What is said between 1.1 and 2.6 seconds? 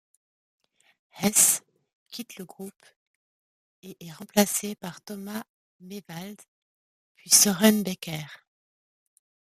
Hess quitte le